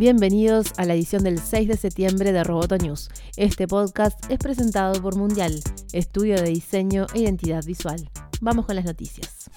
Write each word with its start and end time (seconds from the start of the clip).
Bienvenidos 0.00 0.72
a 0.78 0.86
la 0.86 0.94
edición 0.94 1.24
del 1.24 1.38
6 1.38 1.68
de 1.68 1.76
septiembre 1.76 2.32
de 2.32 2.42
Roboto 2.42 2.78
News. 2.78 3.10
Este 3.36 3.68
podcast 3.68 4.18
es 4.30 4.38
presentado 4.38 5.02
por 5.02 5.14
Mundial, 5.14 5.60
estudio 5.92 6.36
de 6.36 6.48
diseño 6.48 7.06
e 7.12 7.20
identidad 7.20 7.62
visual. 7.66 8.08
Vamos 8.40 8.64
con 8.64 8.76
las 8.76 8.86
noticias. 8.86 9.50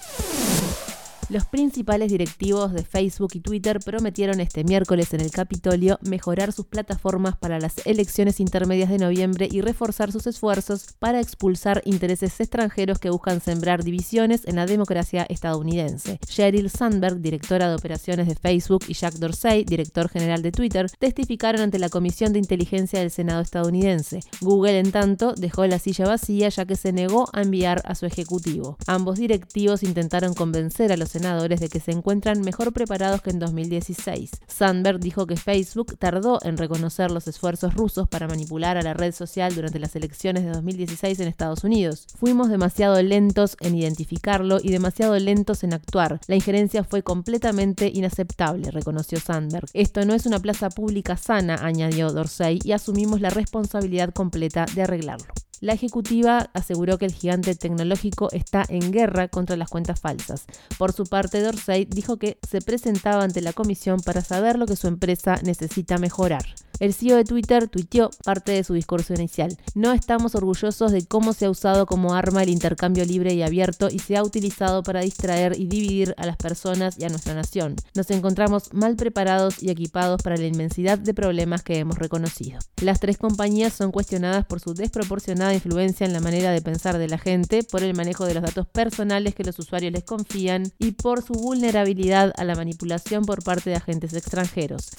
Los 1.30 1.46
principales 1.46 2.10
directivos 2.10 2.72
de 2.72 2.84
Facebook 2.84 3.30
y 3.34 3.40
Twitter 3.40 3.78
prometieron 3.80 4.40
este 4.40 4.62
miércoles 4.62 5.14
en 5.14 5.20
el 5.20 5.30
Capitolio 5.30 5.98
mejorar 6.02 6.52
sus 6.52 6.66
plataformas 6.66 7.36
para 7.36 7.58
las 7.58 7.74
elecciones 7.86 8.40
intermedias 8.40 8.90
de 8.90 8.98
noviembre 8.98 9.48
y 9.50 9.62
reforzar 9.62 10.12
sus 10.12 10.26
esfuerzos 10.26 10.86
para 10.98 11.20
expulsar 11.20 11.80
intereses 11.86 12.38
extranjeros 12.40 12.98
que 12.98 13.08
buscan 13.08 13.40
sembrar 13.40 13.84
divisiones 13.84 14.42
en 14.46 14.56
la 14.56 14.66
democracia 14.66 15.24
estadounidense. 15.28 16.18
Sheryl 16.28 16.68
Sandberg, 16.68 17.20
directora 17.20 17.68
de 17.68 17.74
operaciones 17.74 18.28
de 18.28 18.34
Facebook, 18.34 18.84
y 18.86 18.94
Jack 18.94 19.14
Dorsey, 19.14 19.64
director 19.64 20.10
general 20.10 20.42
de 20.42 20.52
Twitter, 20.52 20.90
testificaron 20.98 21.62
ante 21.62 21.78
la 21.78 21.88
Comisión 21.88 22.32
de 22.32 22.38
Inteligencia 22.38 23.00
del 23.00 23.10
Senado 23.10 23.40
estadounidense. 23.40 24.20
Google, 24.40 24.78
en 24.78 24.92
tanto, 24.92 25.32
dejó 25.34 25.66
la 25.66 25.78
silla 25.78 26.06
vacía 26.06 26.50
ya 26.50 26.66
que 26.66 26.76
se 26.76 26.92
negó 26.92 27.28
a 27.32 27.42
enviar 27.42 27.80
a 27.84 27.94
su 27.94 28.04
ejecutivo. 28.04 28.76
Ambos 28.86 29.18
directivos 29.18 29.82
intentaron 29.82 30.34
convencer 30.34 30.92
a 30.92 30.96
los 30.96 31.13
senadores 31.14 31.60
de 31.60 31.68
que 31.68 31.80
se 31.80 31.92
encuentran 31.92 32.40
mejor 32.40 32.72
preparados 32.72 33.22
que 33.22 33.30
en 33.30 33.38
2016. 33.38 34.32
Sandberg 34.48 34.98
dijo 34.98 35.26
que 35.26 35.36
Facebook 35.36 35.96
tardó 35.96 36.40
en 36.42 36.56
reconocer 36.56 37.10
los 37.12 37.28
esfuerzos 37.28 37.74
rusos 37.74 38.08
para 38.08 38.26
manipular 38.26 38.76
a 38.76 38.82
la 38.82 38.94
red 38.94 39.14
social 39.14 39.54
durante 39.54 39.78
las 39.78 39.94
elecciones 39.94 40.44
de 40.44 40.50
2016 40.50 41.20
en 41.20 41.28
Estados 41.28 41.62
Unidos. 41.62 42.06
Fuimos 42.16 42.48
demasiado 42.48 43.00
lentos 43.00 43.56
en 43.60 43.76
identificarlo 43.76 44.58
y 44.60 44.70
demasiado 44.70 45.16
lentos 45.18 45.62
en 45.62 45.72
actuar. 45.72 46.20
La 46.26 46.34
injerencia 46.34 46.82
fue 46.82 47.02
completamente 47.02 47.90
inaceptable, 47.94 48.72
reconoció 48.72 49.20
Sandberg. 49.20 49.68
Esto 49.72 50.04
no 50.04 50.14
es 50.14 50.26
una 50.26 50.40
plaza 50.40 50.68
pública 50.68 51.16
sana, 51.16 51.60
añadió 51.62 52.10
Dorsey, 52.10 52.58
y 52.64 52.72
asumimos 52.72 53.20
la 53.20 53.30
responsabilidad 53.30 54.12
completa 54.12 54.66
de 54.74 54.82
arreglarlo. 54.82 55.43
La 55.60 55.72
ejecutiva 55.72 56.50
aseguró 56.52 56.98
que 56.98 57.06
el 57.06 57.12
gigante 57.12 57.54
tecnológico 57.54 58.30
está 58.32 58.64
en 58.68 58.90
guerra 58.90 59.28
contra 59.28 59.56
las 59.56 59.68
cuentas 59.68 60.00
falsas. 60.00 60.44
Por 60.78 60.92
su 60.92 61.04
parte, 61.04 61.40
Dorsey 61.40 61.84
dijo 61.84 62.16
que 62.16 62.38
se 62.48 62.60
presentaba 62.60 63.24
ante 63.24 63.40
la 63.40 63.52
comisión 63.52 64.00
para 64.00 64.22
saber 64.22 64.58
lo 64.58 64.66
que 64.66 64.76
su 64.76 64.88
empresa 64.88 65.40
necesita 65.42 65.98
mejorar. 65.98 66.44
El 66.80 66.92
CEO 66.92 67.16
de 67.16 67.24
Twitter 67.24 67.68
tuiteó 67.68 68.10
parte 68.24 68.52
de 68.52 68.64
su 68.64 68.74
discurso 68.74 69.14
inicial. 69.14 69.56
No 69.74 69.92
estamos 69.92 70.34
orgullosos 70.34 70.92
de 70.92 71.06
cómo 71.06 71.32
se 71.32 71.46
ha 71.46 71.50
usado 71.50 71.86
como 71.86 72.14
arma 72.14 72.42
el 72.42 72.48
intercambio 72.48 73.04
libre 73.04 73.32
y 73.34 73.42
abierto 73.42 73.88
y 73.90 73.98
se 74.00 74.16
ha 74.16 74.22
utilizado 74.22 74.82
para 74.82 75.00
distraer 75.00 75.58
y 75.58 75.66
dividir 75.66 76.14
a 76.18 76.26
las 76.26 76.36
personas 76.36 76.98
y 76.98 77.04
a 77.04 77.08
nuestra 77.08 77.34
nación. 77.34 77.76
Nos 77.94 78.10
encontramos 78.10 78.72
mal 78.72 78.96
preparados 78.96 79.62
y 79.62 79.70
equipados 79.70 80.20
para 80.22 80.36
la 80.36 80.46
inmensidad 80.46 80.98
de 80.98 81.14
problemas 81.14 81.62
que 81.62 81.78
hemos 81.78 81.98
reconocido. 81.98 82.58
Las 82.82 83.00
tres 83.00 83.18
compañías 83.18 83.72
son 83.72 83.92
cuestionadas 83.92 84.44
por 84.44 84.60
su 84.60 84.74
desproporcionada 84.74 85.54
influencia 85.54 86.06
en 86.06 86.12
la 86.12 86.20
manera 86.20 86.50
de 86.50 86.60
pensar 86.60 86.98
de 86.98 87.08
la 87.08 87.18
gente, 87.18 87.62
por 87.62 87.82
el 87.82 87.94
manejo 87.94 88.26
de 88.26 88.34
los 88.34 88.42
datos 88.42 88.66
personales 88.66 89.34
que 89.34 89.44
los 89.44 89.58
usuarios 89.58 89.92
les 89.92 90.04
confían 90.04 90.72
y 90.78 90.92
por 90.92 91.22
su 91.22 91.34
vulnerabilidad 91.34 92.32
a 92.36 92.44
la 92.44 92.54
manipulación 92.54 93.24
por 93.24 93.42
parte 93.42 93.70
de 93.70 93.76
agentes 93.76 94.12
extranjeros. 94.14 94.90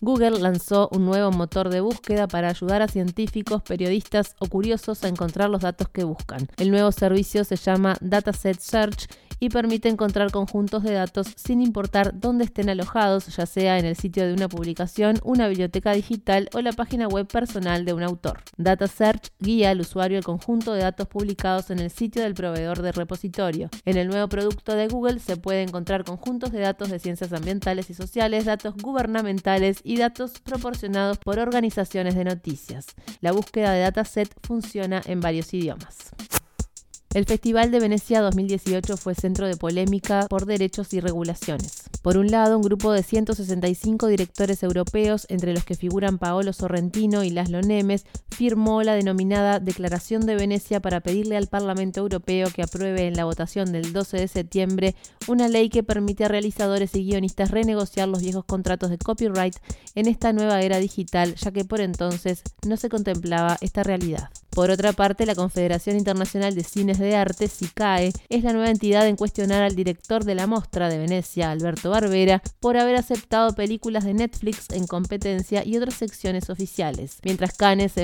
Google 0.00 0.38
lanzó 0.38 0.88
un 0.92 1.06
nuevo 1.06 1.32
motor 1.32 1.70
de 1.70 1.80
búsqueda 1.80 2.28
para 2.28 2.48
ayudar 2.48 2.82
a 2.82 2.88
científicos, 2.88 3.62
periodistas 3.62 4.36
o 4.38 4.46
curiosos 4.46 5.02
a 5.02 5.08
encontrar 5.08 5.50
los 5.50 5.62
datos 5.62 5.88
que 5.88 6.04
buscan. 6.04 6.48
El 6.56 6.70
nuevo 6.70 6.92
servicio 6.92 7.44
se 7.44 7.56
llama 7.56 7.96
Dataset 8.00 8.60
Search 8.60 9.08
y 9.40 9.48
permite 9.50 9.88
encontrar 9.88 10.30
conjuntos 10.30 10.82
de 10.82 10.92
datos 10.92 11.28
sin 11.36 11.60
importar 11.60 12.18
dónde 12.18 12.44
estén 12.44 12.68
alojados, 12.68 13.26
ya 13.36 13.46
sea 13.46 13.78
en 13.78 13.84
el 13.84 13.96
sitio 13.96 14.26
de 14.26 14.34
una 14.34 14.48
publicación, 14.48 15.18
una 15.24 15.48
biblioteca 15.48 15.92
digital 15.92 16.48
o 16.54 16.60
la 16.60 16.72
página 16.72 17.08
web 17.08 17.26
personal 17.26 17.84
de 17.84 17.92
un 17.92 18.02
autor. 18.02 18.42
Data 18.56 18.86
Search 18.86 19.30
guía 19.38 19.70
al 19.70 19.80
usuario 19.80 20.18
el 20.18 20.24
conjunto 20.24 20.72
de 20.72 20.82
datos 20.82 21.08
publicados 21.08 21.70
en 21.70 21.78
el 21.78 21.90
sitio 21.90 22.22
del 22.22 22.34
proveedor 22.34 22.82
de 22.82 22.92
repositorio. 22.92 23.70
En 23.84 23.96
el 23.96 24.08
nuevo 24.08 24.28
producto 24.28 24.74
de 24.74 24.88
Google 24.88 25.18
se 25.18 25.36
puede 25.36 25.62
encontrar 25.62 26.04
conjuntos 26.04 26.52
de 26.52 26.60
datos 26.60 26.90
de 26.90 26.98
ciencias 26.98 27.32
ambientales 27.32 27.90
y 27.90 27.94
sociales, 27.94 28.44
datos 28.44 28.74
gubernamentales 28.76 29.80
y 29.84 29.96
datos 29.96 30.32
proporcionados 30.40 31.18
por 31.18 31.38
organizaciones 31.38 32.14
de 32.14 32.24
noticias. 32.24 32.86
La 33.20 33.32
búsqueda 33.32 33.72
de 33.72 33.80
dataset 33.80 34.28
funciona 34.42 35.00
en 35.06 35.20
varios 35.20 35.52
idiomas. 35.54 36.10
El 37.14 37.24
Festival 37.24 37.70
de 37.70 37.80
Venecia 37.80 38.20
2018 38.20 38.98
fue 38.98 39.14
centro 39.14 39.46
de 39.46 39.56
polémica 39.56 40.26
por 40.28 40.44
derechos 40.44 40.92
y 40.92 41.00
regulaciones. 41.00 41.84
Por 42.02 42.18
un 42.18 42.30
lado, 42.30 42.58
un 42.58 42.62
grupo 42.62 42.92
de 42.92 43.02
165 43.02 44.08
directores 44.08 44.62
europeos, 44.62 45.24
entre 45.30 45.54
los 45.54 45.64
que 45.64 45.74
figuran 45.74 46.18
Paolo 46.18 46.52
Sorrentino 46.52 47.24
y 47.24 47.30
Laszlo 47.30 47.62
Nemes, 47.62 48.04
firmó 48.38 48.84
la 48.84 48.94
denominada 48.94 49.58
Declaración 49.58 50.24
de 50.24 50.36
Venecia 50.36 50.78
para 50.78 51.00
pedirle 51.00 51.36
al 51.36 51.48
Parlamento 51.48 51.98
Europeo 51.98 52.46
que 52.54 52.62
apruebe 52.62 53.08
en 53.08 53.14
la 53.14 53.24
votación 53.24 53.72
del 53.72 53.92
12 53.92 54.16
de 54.16 54.28
septiembre 54.28 54.94
una 55.26 55.48
ley 55.48 55.68
que 55.70 55.82
permite 55.82 56.24
a 56.24 56.28
realizadores 56.28 56.94
y 56.94 57.04
guionistas 57.04 57.50
renegociar 57.50 58.06
los 58.06 58.22
viejos 58.22 58.44
contratos 58.44 58.90
de 58.90 58.98
copyright 58.98 59.56
en 59.96 60.06
esta 60.06 60.32
nueva 60.32 60.62
era 60.62 60.78
digital, 60.78 61.34
ya 61.34 61.50
que 61.50 61.64
por 61.64 61.80
entonces 61.80 62.44
no 62.64 62.76
se 62.76 62.88
contemplaba 62.88 63.58
esta 63.60 63.82
realidad. 63.82 64.30
Por 64.50 64.70
otra 64.70 64.92
parte, 64.92 65.24
la 65.24 65.36
Confederación 65.36 65.96
Internacional 65.96 66.54
de 66.54 66.64
Cines 66.64 66.98
de 66.98 67.14
Arte, 67.14 67.46
SICAE, 67.46 68.12
es 68.28 68.42
la 68.42 68.52
nueva 68.52 68.70
entidad 68.70 69.06
en 69.06 69.14
cuestionar 69.14 69.62
al 69.62 69.76
director 69.76 70.24
de 70.24 70.34
la 70.34 70.48
Mostra 70.48 70.88
de 70.88 70.98
Venecia, 70.98 71.52
Alberto 71.52 71.90
Barbera, 71.90 72.42
por 72.58 72.76
haber 72.76 72.96
aceptado 72.96 73.54
películas 73.54 74.04
de 74.04 74.14
Netflix 74.14 74.70
en 74.70 74.88
competencia 74.88 75.64
y 75.64 75.76
otras 75.76 75.94
secciones 75.94 76.50
oficiales. 76.50 77.18
Mientras 77.22 77.56
Cannes 77.56 77.92
se 77.92 78.02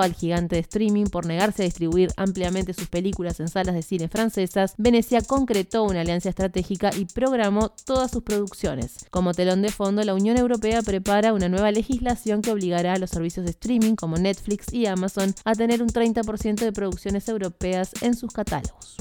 al 0.00 0.14
gigante 0.14 0.56
de 0.56 0.60
streaming 0.60 1.06
por 1.06 1.26
negarse 1.26 1.62
a 1.62 1.64
distribuir 1.64 2.10
ampliamente 2.16 2.74
sus 2.74 2.88
películas 2.88 3.40
en 3.40 3.48
salas 3.48 3.74
de 3.74 3.82
cine 3.82 4.08
francesas, 4.08 4.74
Venecia 4.78 5.22
concretó 5.22 5.84
una 5.84 6.02
alianza 6.02 6.28
estratégica 6.28 6.90
y 6.96 7.06
programó 7.06 7.70
todas 7.84 8.10
sus 8.10 8.22
producciones. 8.22 9.06
Como 9.10 9.34
telón 9.34 9.62
de 9.62 9.70
fondo, 9.70 10.02
la 10.04 10.14
Unión 10.14 10.36
Europea 10.36 10.82
prepara 10.82 11.32
una 11.32 11.48
nueva 11.48 11.70
legislación 11.70 12.42
que 12.42 12.52
obligará 12.52 12.94
a 12.94 12.98
los 12.98 13.10
servicios 13.10 13.44
de 13.44 13.50
streaming 13.50 13.94
como 13.94 14.16
Netflix 14.16 14.72
y 14.72 14.86
Amazon 14.86 15.34
a 15.44 15.54
tener 15.54 15.82
un 15.82 15.88
30% 15.88 16.56
de 16.56 16.72
producciones 16.72 17.28
europeas 17.28 17.92
en 18.02 18.14
sus 18.14 18.32
catálogos. 18.32 18.96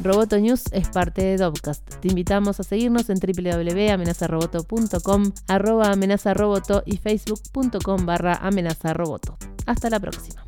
Roboto 0.00 0.38
News 0.38 0.64
es 0.72 0.88
parte 0.88 1.24
de 1.24 1.36
Dovcast. 1.36 1.82
Te 2.00 2.08
invitamos 2.08 2.58
a 2.60 2.62
seguirnos 2.62 3.10
en 3.10 3.18
www.amenazaroboto.com, 3.18 5.32
arroba 5.48 5.92
amenazaroboto 5.92 6.82
y 6.84 6.96
facebook.com 6.98 8.06
barra 8.06 8.36
amenazaroboto. 8.36 9.36
Hasta 9.66 9.90
la 9.90 10.00
próxima. 10.00 10.42